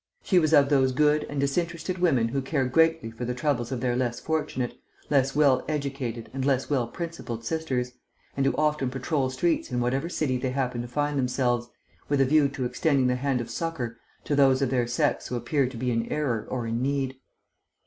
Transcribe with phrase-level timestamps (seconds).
[0.23, 3.81] She was of those good and disinterested women who care greatly for the troubles of
[3.81, 4.73] their less fortunate,
[5.11, 7.91] less well educated and less well principled sisters,
[8.35, 11.67] and who often patrol streets in whatever city they happen to find themselves,
[12.09, 15.35] with a view to extending the hand of succour to those of their sex who
[15.35, 17.17] appear to be in error or in need.